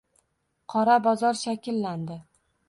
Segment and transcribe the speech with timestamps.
[0.73, 2.19] Qora bozor shakllandi